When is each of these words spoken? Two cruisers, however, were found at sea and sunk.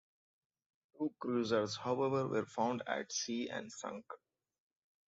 Two 0.97 1.13
cruisers, 1.19 1.77
however, 1.77 2.27
were 2.27 2.47
found 2.47 2.81
at 2.87 3.11
sea 3.11 3.49
and 3.49 3.71
sunk. 3.71 4.05